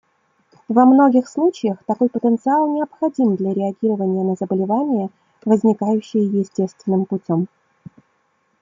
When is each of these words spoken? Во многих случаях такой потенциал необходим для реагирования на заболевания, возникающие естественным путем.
Во 0.67 0.83
многих 0.87 1.27
случаях 1.27 1.77
такой 1.85 2.09
потенциал 2.09 2.67
необходим 2.73 3.35
для 3.35 3.53
реагирования 3.53 4.23
на 4.23 4.33
заболевания, 4.33 5.11
возникающие 5.45 6.25
естественным 6.25 7.05
путем. 7.05 7.45